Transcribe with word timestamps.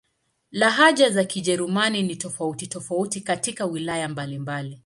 Lahaja 0.51 1.09
za 1.09 1.23
Kijerumani 1.23 2.03
ni 2.03 2.15
tofauti-tofauti 2.15 3.21
katika 3.21 3.65
wilaya 3.65 4.09
mbalimbali. 4.09 4.79